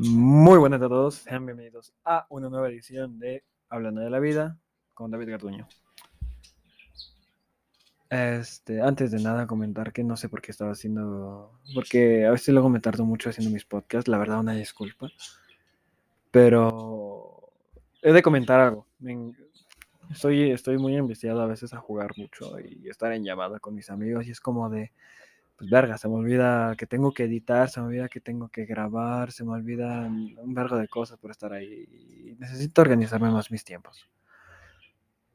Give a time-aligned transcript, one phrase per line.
[0.00, 4.56] Muy buenas a todos, sean bienvenidos a una nueva edición de Hablando de la Vida
[4.94, 5.66] con David Garduño.
[8.08, 12.50] Este, antes de nada comentar que no sé por qué estaba haciendo, porque a veces
[12.54, 15.08] luego me tardo mucho haciendo mis podcasts, la verdad una disculpa,
[16.30, 17.50] pero
[18.00, 18.86] he de comentar algo.
[20.12, 23.90] Estoy, estoy muy enviciado a veces a jugar mucho y estar en llamada con mis
[23.90, 24.92] amigos y es como de,
[25.58, 28.64] pues verga, se me olvida que tengo que editar, se me olvida que tengo que
[28.64, 32.36] grabar, se me olvida un vergo de cosas por estar ahí.
[32.38, 34.08] necesito organizarme más mis tiempos.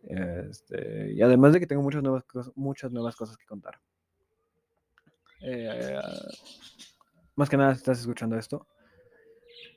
[0.03, 2.23] Este, y además de que tengo muchas nuevas,
[2.55, 3.81] muchas nuevas cosas que contar.
[5.41, 5.99] Eh,
[7.35, 8.65] más que nada, si estás escuchando esto,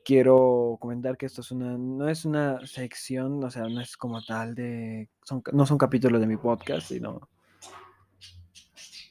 [0.04, 4.22] quiero comentar que esto es una, no es una sección, o sea, no es como
[4.24, 7.28] tal de, son, no son capítulos de mi podcast, sino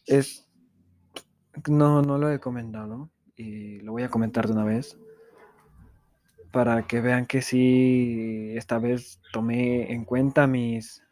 [0.05, 0.44] es
[1.67, 4.97] no, no lo he comentado y lo voy a comentar de una vez
[6.55, 11.03] para que vean que sí, esta vez tomé en cuenta mis,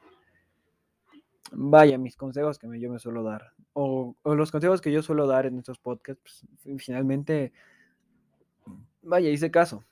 [1.52, 5.45] vaya, mis consejos que yo me suelo dar, o, los consejos que yo suelo dar
[5.45, 7.52] en estos podcasts, pues, finalmente,
[9.02, 9.83] vaya, hice caso.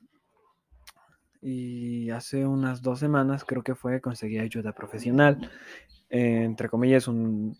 [1.41, 5.51] Y hace unas dos semanas creo que fue, conseguí ayuda profesional,
[6.09, 7.57] entre comillas, un,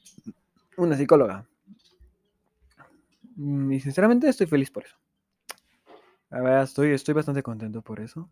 [0.77, 1.45] una psicóloga.
[3.41, 4.95] Mm, y sinceramente estoy feliz por eso.
[6.61, 8.29] Estoy, estoy bastante contento por eso.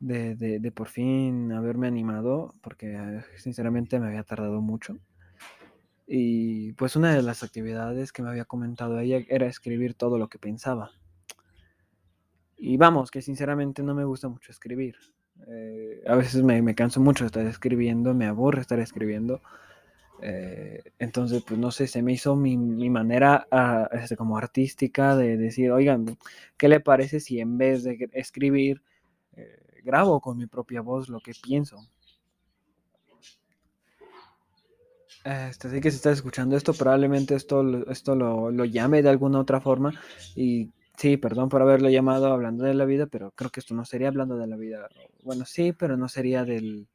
[0.00, 4.98] De, de, por fin haberme animado, porque sinceramente me había tardado mucho.
[6.06, 10.28] Y pues una de las actividades que me había comentado ella era escribir todo lo
[10.28, 10.90] que pensaba.
[12.56, 14.96] Y vamos, que sinceramente no me gusta mucho escribir.
[15.46, 19.40] Eh, a veces me, me, canso mucho de estar escribiendo, me aburre estar escribiendo.
[20.24, 22.56] Eh, entonces, pues no sé, se me hizo mi,
[22.88, 26.16] manera ah, este, como artística de decir, oigan,
[26.56, 28.82] ¿qué le parece si en vez de escribir,
[29.32, 31.76] eh, grabo con mi propia voz lo que pienso?
[35.24, 39.40] Este, así que si estás escuchando esto, probablemente esto, esto lo, lo llame de alguna
[39.40, 39.92] otra forma.
[40.36, 43.84] Y sí, perdón por haberlo llamado hablando de la vida, pero creo que esto no
[43.84, 44.88] sería hablando de la vida.
[45.24, 46.86] Bueno, sí, pero no sería del,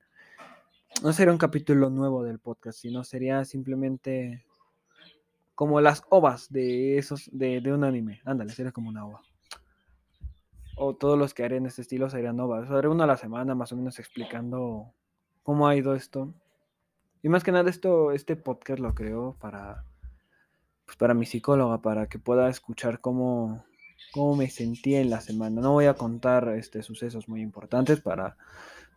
[1.03, 4.45] no sería un capítulo nuevo del podcast, sino sería simplemente
[5.53, 8.21] como las ovas de esos, de, un anime.
[8.25, 9.21] Ándale, sería como una ova.
[10.75, 12.69] O todos los que haré en este estilo serían ovas.
[12.69, 14.93] haré una a la semana más o menos explicando
[15.43, 16.33] cómo ha ido esto.
[17.23, 19.83] Y más que nada esto, este podcast lo creo para,
[20.85, 23.65] pues para mi psicóloga, para que pueda escuchar cómo,
[24.11, 25.61] cómo me sentía en la semana.
[25.61, 28.37] No voy a contar este, sucesos muy importantes para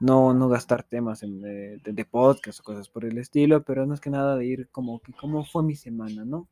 [0.00, 4.10] no, no gastar temas en, de, podcast o cosas por el estilo, pero es que
[4.10, 6.48] nada de ir como que cómo fue mi semana, ¿no?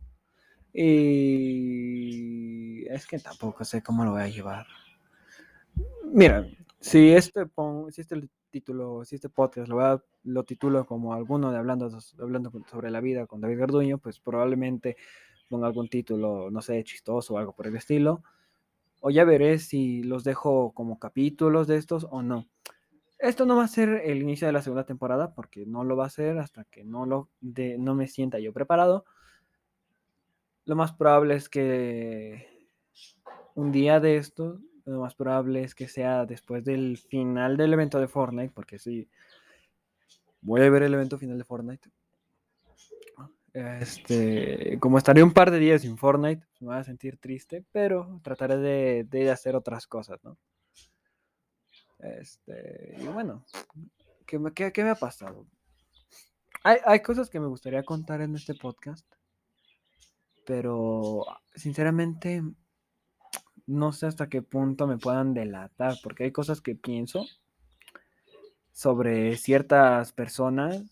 [0.73, 2.07] Y
[2.89, 4.67] es que tampoco sé cómo lo voy a llevar.
[6.05, 6.47] Mira,
[6.79, 7.47] si este,
[7.91, 12.53] si este título, si este podcast lo, a, lo titulo como alguno de hablando, hablando
[12.71, 14.97] sobre la vida con David Garduño, pues probablemente
[15.49, 18.23] ponga algún título, no sé, chistoso o algo por el estilo.
[19.01, 22.47] O ya veré si los dejo como capítulos de estos o no.
[23.19, 26.07] Esto no va a ser el inicio de la segunda temporada porque no lo va
[26.07, 29.05] a ser hasta que no, lo no me sienta yo preparado.
[30.65, 32.69] Lo más probable es que
[33.55, 37.99] un día de esto, lo más probable es que sea después del final del evento
[37.99, 39.09] de Fortnite, porque sí,
[40.41, 41.91] voy a ver el evento final de Fortnite.
[43.53, 48.21] Este, como estaré un par de días sin Fortnite, me voy a sentir triste, pero
[48.23, 50.37] trataré de, de hacer otras cosas, ¿no?
[51.99, 53.45] Este, y bueno,
[54.27, 55.47] ¿qué me, qué, me ha pasado?
[56.63, 59.07] Hay, hay, cosas que me gustaría contar en este podcast,
[60.47, 62.43] pero sinceramente
[63.67, 67.27] no sé hasta qué punto me puedan delatar, porque hay cosas que pienso
[68.73, 70.83] sobre ciertas personas,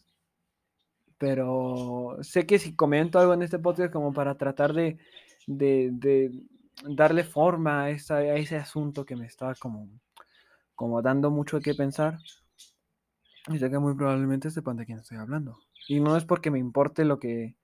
[1.19, 4.99] pero sé que si comento algo en este podcast como para tratar de,
[5.47, 6.43] de, de
[6.85, 9.89] darle forma a, a ese asunto que me está como
[10.77, 12.19] como dando mucho que pensar.
[13.49, 15.59] Y sé que muy probablemente sepan de quién estoy hablando.
[15.89, 17.57] Y no es porque me importe lo que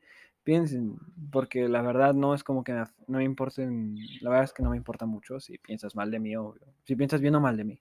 [0.43, 0.99] piensen,
[1.31, 4.71] porque la verdad no es como que no me importen, la verdad es que no
[4.71, 7.65] me importa mucho si piensas mal de mí o si piensas bien o mal de
[7.65, 7.81] mí.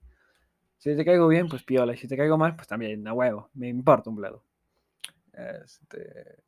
[0.77, 3.49] Si te caigo bien, pues piola, y si te caigo mal, pues también, a huevo,
[3.53, 4.43] me importa un bledo.
[5.33, 6.43] Este,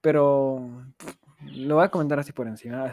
[0.00, 0.84] pero
[1.52, 2.92] lo voy a comentar así por encima.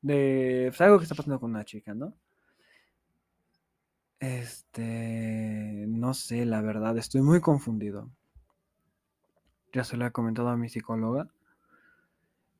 [0.00, 2.14] De pues, algo que está pasando con una chica, ¿no?
[4.18, 8.10] Este, no sé, la verdad, estoy muy confundido.
[9.72, 11.28] Ya se lo he comentado a mi psicóloga.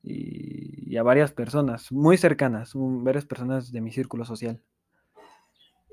[0.02, 4.62] Y, a varias personas muy cercanas, varias personas de mi círculo social.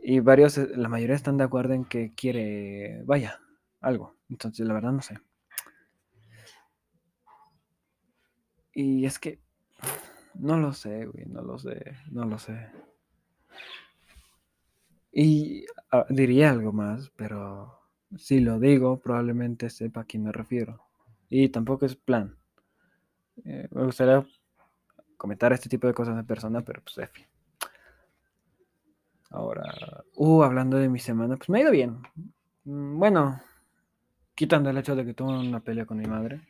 [0.01, 3.39] Y varios, eh, la mayoría están de acuerdo en que quiere, vaya,
[3.81, 4.15] algo.
[4.29, 5.17] Entonces, la verdad no sé.
[8.73, 9.39] Y es que,
[10.35, 12.69] no lo sé, güey, no lo sé, no lo sé.
[15.13, 17.79] Y ah, diría algo más, pero
[18.17, 20.83] si lo digo, probablemente sepa a quién me refiero.
[21.29, 22.35] Y tampoco es plan.
[23.45, 24.25] Eh, me gustaría
[25.17, 27.27] comentar este tipo de cosas en persona, pero pues F.
[29.29, 32.01] Ahora, uh, hablando de mi semana, pues me ha ido bien.
[32.65, 33.41] Mm, bueno,
[34.35, 36.41] quitando el hecho de que tuve una pelea con mi madre.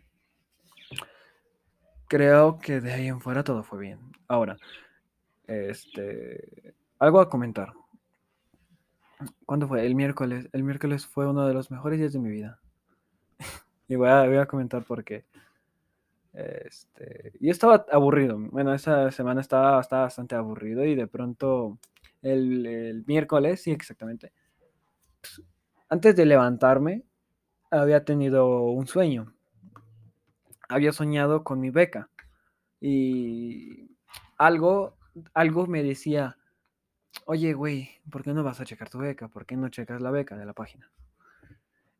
[2.07, 3.99] Creo que de ahí en fuera todo fue bien.
[4.27, 4.57] Ahora,
[5.47, 7.73] este, algo a comentar.
[9.45, 9.85] ¿Cuándo fue?
[9.85, 10.49] El miércoles.
[10.53, 12.59] El miércoles fue uno de los mejores días de mi vida.
[13.87, 15.25] y voy a, comentar por qué.
[16.33, 18.37] Este, y estaba aburrido.
[18.39, 21.79] Bueno, esa semana estaba, estaba bastante aburrido y de pronto
[22.23, 24.31] el, miércoles, sí, exactamente.
[25.89, 27.03] Antes de levantarme,
[27.69, 29.33] había tenido un sueño.
[30.69, 32.09] Había soñado con mi beca
[32.79, 33.89] y
[34.37, 34.97] algo,
[35.33, 36.37] algo me decía,
[37.25, 39.27] oye, güey, ¿por qué no vas a checar tu beca?
[39.27, 40.91] ¿Por qué no checas la beca de la página?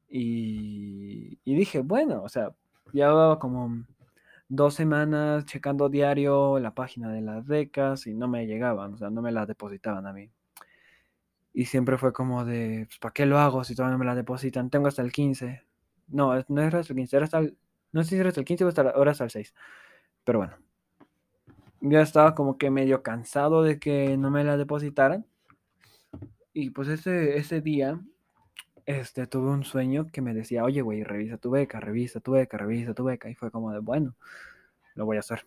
[0.09, 2.53] Y, y dije, bueno, o sea,
[2.93, 3.09] ya
[3.39, 3.85] como
[4.47, 9.09] dos semanas checando diario la página de las becas y no me llegaban, o sea,
[9.09, 10.29] no me la depositaban a mí.
[11.53, 14.15] Y siempre fue como de, pues, ¿para qué lo hago si todavía no me la
[14.15, 14.69] depositan?
[14.69, 15.63] Tengo hasta el 15.
[16.07, 17.57] No, no era hasta el 15, era hasta el,
[17.91, 19.53] no sé si era hasta el 15 o hasta, ahora hasta el 6.
[20.23, 20.57] Pero bueno,
[21.83, 25.25] ya estaba como que medio cansado de que no me la depositaran.
[26.53, 27.99] Y pues ese, ese día
[28.85, 32.57] este, tuve un sueño que me decía, oye, güey, revisa tu beca, revisa tu beca,
[32.57, 33.29] revisa tu beca.
[33.29, 34.15] Y fue como de, bueno,
[34.95, 35.45] lo voy a hacer.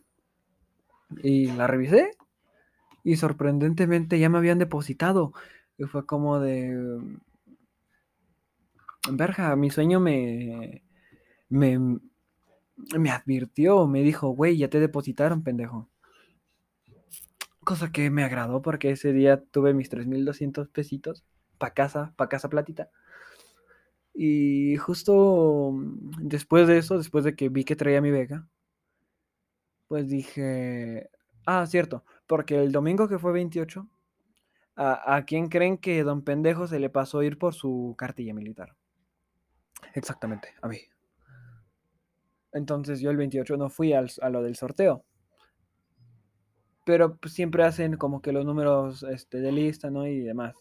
[1.23, 2.11] Y la revisé
[3.05, 5.33] y sorprendentemente ya me habían depositado.
[5.79, 7.01] Y fue como de,
[9.11, 10.83] verja, mi sueño me,
[11.49, 11.79] me,
[12.99, 15.89] me advirtió, me dijo, güey, ya te depositaron, pendejo.
[17.67, 21.25] Cosa que me agradó porque ese día tuve mis 3.200 pesitos
[21.59, 22.91] pa' casa, pa' casa platita.
[24.15, 28.47] Y justo mm, después de eso, después de que vi que traía mi beca,
[29.89, 31.11] pues dije,
[31.45, 33.89] ah, cierto, porque el domingo que fue 28,
[34.77, 38.77] ¿a, quién creen que don pendejo se le pasó ir por su cartilla militar?
[39.95, 40.79] Exactamente, a mí.
[42.53, 45.05] Entonces yo el 28 no fui al, a lo del sorteo.
[46.87, 50.07] Pero pues, siempre hacen como que los números este, de lista, ¿no?
[50.07, 50.55] Y demás.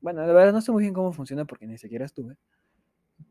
[0.00, 2.38] Bueno, de verdad no sé muy bien cómo funciona porque ni siquiera estuve.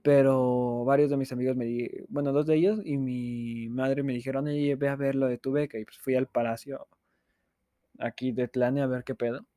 [0.03, 4.13] Pero varios de mis amigos me di, bueno, dos de ellos y mi madre me
[4.13, 5.79] dijeron, oye, ve a ver lo de tu beca.
[5.79, 6.87] Y pues fui al palacio
[7.97, 9.47] aquí de Tlane a ver qué pedo.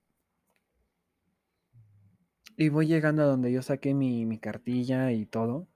[2.56, 5.68] Y voy llegando a donde yo saqué mi, mi cartilla y todo.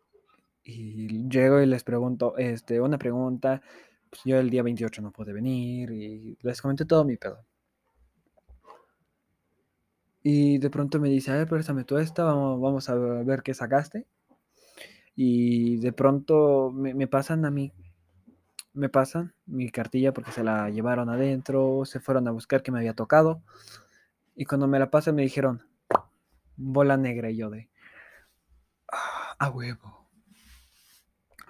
[0.65, 3.61] Y llego y les pregunto, este, una pregunta.
[4.25, 7.45] Yo el día 28 no pude venir y les comenté todo mi pedo.
[10.23, 13.55] Y de pronto me dice, a ver, préstame tú esta, vamos, vamos a ver qué
[13.55, 14.07] sacaste.
[15.15, 17.73] Y de pronto me, pasan a mí,
[18.73, 22.79] me pasan mi cartilla porque se la llevaron adentro, se fueron a buscar que me
[22.79, 23.41] había tocado.
[24.35, 25.63] Y cuando me la pasan me dijeron,
[26.57, 27.71] bola negra y yo de,
[28.93, 30.09] ah, a huevo.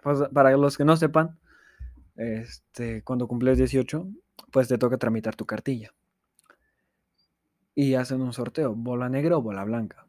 [0.02, 1.38] Pues, para los que no sepan,
[2.16, 4.08] este, cuando cumples 18,
[4.50, 5.92] pues te toca tramitar tu cartilla
[7.76, 10.06] y hacen un sorteo, bola negra o bola blanca.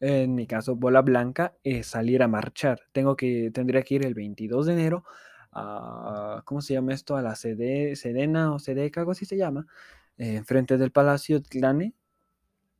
[0.00, 2.80] En mi caso, bola blanca es salir a marchar.
[2.92, 5.04] Tengo que, tendría que ir el 22 de enero
[5.52, 7.16] a, ¿cómo se llama esto?
[7.16, 9.66] A la sede, Sedena o Sedeca, algo así se llama,
[10.16, 11.94] enfrente del Palacio Tlane,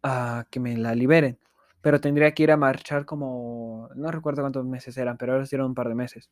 [0.03, 1.39] a que me la liberen.
[1.81, 5.57] Pero tendría que ir a marchar como, no recuerdo cuántos meses eran, pero ahora sí
[5.57, 6.31] eran un par de meses.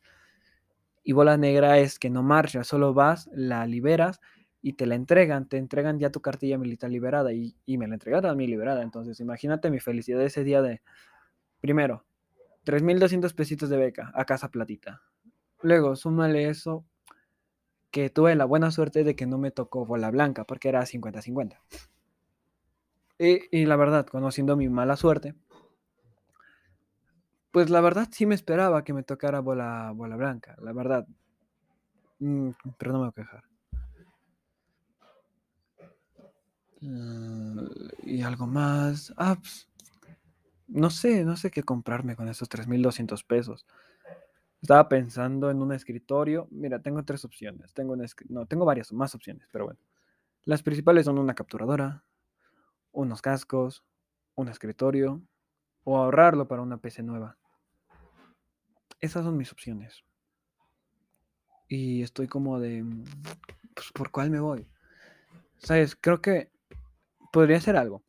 [1.03, 4.19] Y bola negra es que no marcha, solo vas, la liberas
[4.61, 8.29] y te la entregan, te entregan ya tu cartilla militar liberada y, me la entregaron
[8.29, 8.83] a mí liberada.
[8.83, 10.81] Entonces, imagínate mi felicidad ese día de,
[11.59, 12.05] primero,
[12.65, 15.01] 3.200 pesitos de beca a casa platita.
[15.63, 16.85] Luego, súmale eso,
[17.89, 21.59] que tuve la buena suerte de que no me tocó bola blanca, porque era 50-50.
[23.23, 25.35] Y, la verdad, conociendo mi mala suerte,
[27.51, 31.07] pues la verdad sí me esperaba que me tocara bola, bola blanca, la verdad.
[32.19, 33.43] Mm, pero no me voy a quejar.
[36.81, 37.59] Mm,
[38.03, 39.13] y algo más.
[39.17, 39.67] Ah, pues,
[40.67, 43.65] no sé, no sé qué comprarme con esos 3.200 pesos.
[44.61, 46.47] Estaba pensando en un escritorio.
[46.51, 47.73] Mira, tengo tres opciones.
[47.73, 47.95] Tengo
[48.29, 49.79] no, tengo varias más opciones, pero bueno.
[50.45, 52.03] Las principales son una capturadora,
[52.91, 53.83] unos cascos,
[54.35, 55.21] un escritorio
[55.83, 57.37] o ahorrarlo para una PC nueva.
[59.01, 60.03] Esas son mis opciones.
[61.67, 63.03] Y estoy como de, mm,
[63.73, 64.67] pues, ¿por cuál me voy?
[65.57, 65.95] ¿Sabes?
[65.95, 66.51] Creo que
[67.31, 68.03] podría ser algo.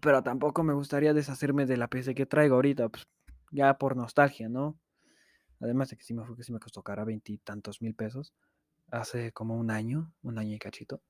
[0.00, 3.08] Pero tampoco me gustaría deshacerme de la PC que traigo ahorita, pues,
[3.50, 4.78] ya por nostalgia, ¿no?
[5.60, 8.34] Además de que sí me fue que sí me costó cara veintitantos mil pesos.
[8.90, 11.00] Hace como un año, un año y cachito.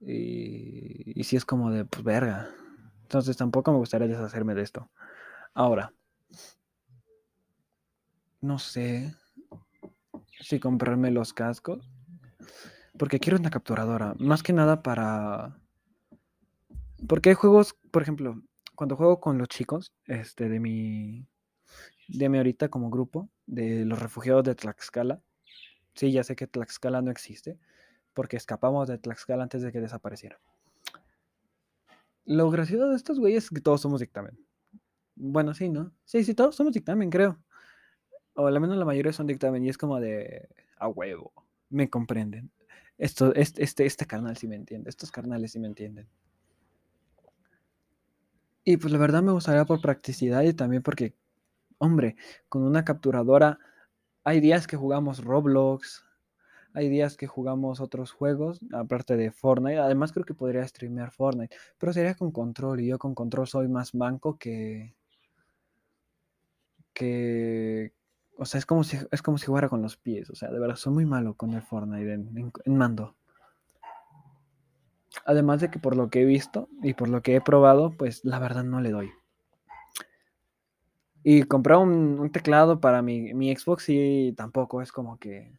[0.00, 2.48] Y, y sí es como de, pues, verga.
[3.02, 4.90] Entonces tampoco me gustaría deshacerme de esto.
[5.54, 5.92] Ahora,
[8.40, 9.14] no sé
[10.40, 11.90] si comprarme los cascos.
[12.98, 14.14] Porque quiero una capturadora.
[14.18, 15.60] Más que nada para...
[17.06, 18.42] Porque hay juegos, por ejemplo,
[18.74, 21.26] cuando juego con los chicos, este, de mi,
[22.08, 25.20] de mi ahorita como grupo, de los refugiados de Tlaxcala.
[25.94, 27.58] Sí, ya sé que Tlaxcala no existe,
[28.14, 30.40] porque escapamos de Tlaxcala antes de que desapareciera.
[32.24, 34.38] Lo gracioso de estos güeyes es que todos somos dictamen.
[35.14, 35.92] Bueno, sí, ¿no?
[36.04, 37.38] Sí, sí, todos somos dictamen, creo.
[38.36, 41.32] O al menos la mayoría son dictamen y es como de a huevo.
[41.70, 42.50] Me comprenden.
[42.98, 44.90] Esto, este, este, este carnal sí me entiende.
[44.90, 46.06] Estos carnales sí me entienden.
[48.64, 51.14] Y pues la verdad me gustaría por practicidad y también porque,
[51.78, 52.16] hombre,
[52.48, 53.58] con una capturadora
[54.24, 56.04] hay días que jugamos Roblox,
[56.74, 59.78] hay días que jugamos otros juegos, aparte de Fortnite.
[59.78, 63.68] Además creo que podría streamear Fortnite, pero sería con control y yo con control soy
[63.68, 64.94] más banco que
[66.92, 67.92] que
[68.38, 70.58] o sea, es como si es como si jugara con los pies, o sea, de
[70.58, 73.14] verdad soy muy malo con el Fortnite en, mando.
[75.24, 78.24] Además de que por lo que he visto y por lo que he probado, pues
[78.24, 79.10] la verdad no le doy.
[81.22, 85.58] Y comprar un, teclado para mi, mi Xbox y tampoco es como que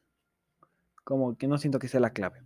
[1.04, 2.44] como que no siento que sea la clave.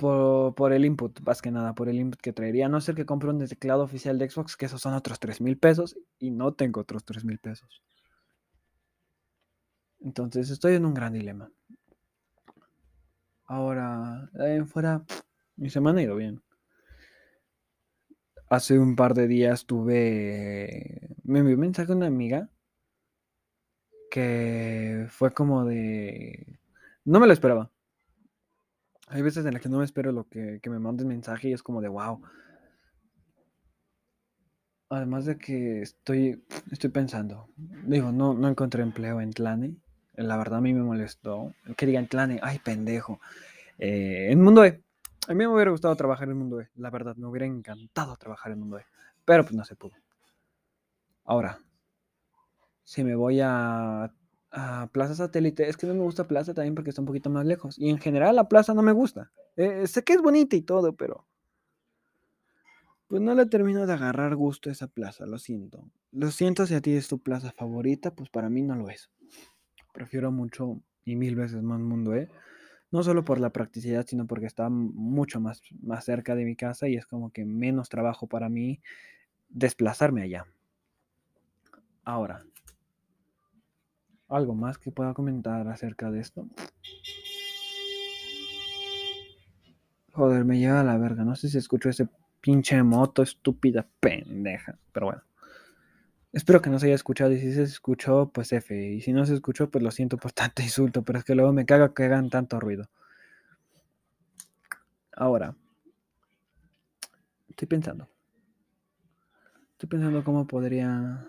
[0.00, 2.68] Por, el input, más que nada, por el input que traería.
[2.70, 5.58] no ser que compre un teclado oficial de Xbox, que esos son otros 3 mil
[5.58, 7.82] pesos, y no tengo otros 3 mil pesos.
[10.00, 11.50] Entonces estoy en un gran dilema.
[13.44, 14.30] Ahora,
[14.66, 15.04] fuera,
[15.56, 16.42] mi semana ha ido bien.
[18.48, 21.14] Hace un par de días tuve.
[21.24, 22.48] Me envió un mensaje a una amiga
[24.10, 26.58] que fue como de...
[27.04, 27.70] No me lo esperaba.
[29.10, 31.64] Hay veces en las que no me espero lo que, me manden mensaje y es
[31.64, 32.22] como de wow.
[34.88, 39.74] Además de que estoy, estoy pensando, digo, no, no encontré empleo en Tlane.
[40.14, 41.54] La verdad a mí me molestó.
[41.76, 43.20] Que diga en Tlane, ay pendejo.
[43.78, 44.80] Eh, en Mundo E.
[45.26, 46.68] A mí me hubiera gustado trabajar en Mundo E.
[46.76, 48.86] La verdad, me hubiera encantado trabajar en Mundo E.
[49.24, 49.94] Pero pues no se pudo.
[51.24, 51.58] Ahora,
[52.84, 54.12] si me voy a,
[54.92, 57.78] Plaza Satélite, es que no me gusta Plaza también porque está un poquito más lejos.
[57.78, 59.30] Y en general la plaza no me gusta.
[59.56, 61.26] Eh, sé que es bonita y todo, pero
[63.10, 65.90] pues no le termino de agarrar gusto a esa plaza, lo siento.
[66.12, 69.10] Lo siento si a ti es tu plaza favorita, pues para mí no lo es.
[69.92, 72.28] Prefiero mucho y mil veces más Mundo ¿eh?
[72.92, 76.88] No solo por la practicidad, sino porque está mucho más, más cerca de mi casa
[76.88, 78.80] y es como que menos trabajo para mí
[79.48, 80.46] desplazarme allá.
[82.04, 82.44] Ahora,
[84.30, 86.46] ¿Algo más que pueda comentar acerca de esto?
[90.12, 91.24] Joder, me lleva la verga.
[91.24, 92.08] No sé si escucho ese
[92.40, 94.78] pinche moto estúpida pendeja.
[94.92, 95.22] Pero bueno.
[96.32, 97.32] Espero que no se haya escuchado.
[97.32, 98.92] Y si se escuchó, pues F.
[98.92, 101.02] Y si no se escuchó, pues lo siento por tanto insulto.
[101.02, 102.88] Pero es que luego me caga que hagan tanto ruido.
[105.12, 105.56] Ahora.
[107.48, 108.08] Estoy pensando.
[109.72, 111.28] Estoy pensando cómo podría.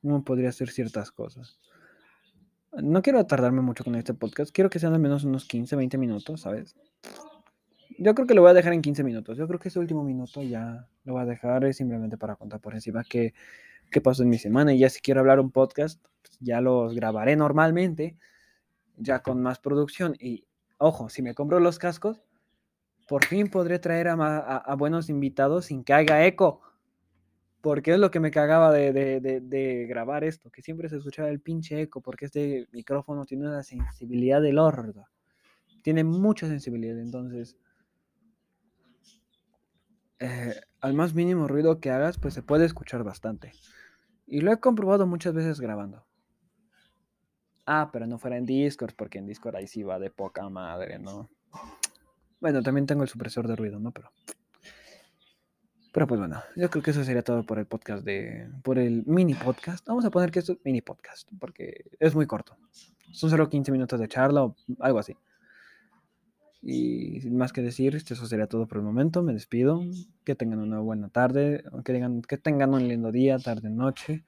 [0.00, 1.58] cómo podría hacer ciertas cosas.
[2.82, 4.52] No quiero tardarme mucho con este podcast.
[4.52, 6.74] Quiero que sean al menos unos 15, 20 minutos, ¿sabes?
[7.98, 9.38] Yo creo que lo voy a dejar en 15 minutos.
[9.38, 12.74] Yo creo que ese último minuto ya lo voy a dejar simplemente para contar por
[12.74, 13.32] encima qué,
[13.92, 14.74] qué pasó en mi semana.
[14.74, 18.16] Y ya si quiero hablar un podcast, pues ya los grabaré normalmente,
[18.96, 20.16] ya con más producción.
[20.18, 20.44] Y
[20.78, 22.22] ojo, si me compro los cascos,
[23.06, 26.60] por fin podré traer a, a buenos invitados sin que haga eco
[27.64, 31.80] porque es lo que me cagaba de, grabar esto, que siempre se escuchaba el pinche
[31.80, 35.06] eco, porque este micrófono tiene una sensibilidad del ordo.
[35.80, 37.56] Tiene mucha sensibilidad, entonces,
[40.18, 43.52] eh, al más mínimo ruido que hagas, pues se puede escuchar bastante.
[44.26, 46.04] Y lo he comprobado muchas veces grabando.
[47.64, 50.98] Ah, pero no fuera en Discord, porque en Discord ahí sí va de poca madre,
[50.98, 51.30] ¿no?
[52.40, 53.90] Bueno, también tengo el supresor de ruido, ¿no?
[53.90, 54.10] Pero
[55.94, 59.04] Pero pues bueno, yo creo que eso sería todo por el podcast de, por el
[59.06, 59.86] mini podcast.
[59.86, 62.56] Vamos a poner que es mini podcast, porque es muy corto.
[63.12, 65.16] Son solo 15 minutos de charla o algo así.
[66.60, 69.22] Y sin más que decir, eso sería todo por el momento.
[69.22, 69.82] Me despido.
[70.24, 74.24] Que tengan una buena tarde, que tengan, que tengan un lindo día, tarde, noche.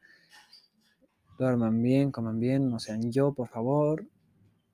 [1.36, 4.06] Duerman bien, coman bien, no sean yo, por favor.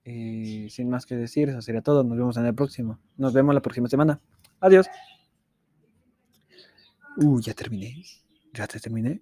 [0.05, 2.05] Y sin más que decir, eso sería todo.
[2.05, 2.99] Nos vemos en el próximo.
[3.17, 4.21] Nos vemos la próxima semana.
[4.61, 4.91] Adiós.
[7.17, 8.05] Uh, ya terminé.
[8.55, 9.21] Ya te terminé.